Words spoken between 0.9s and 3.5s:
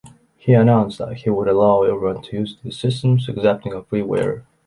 that he would allow everyone to use these systems,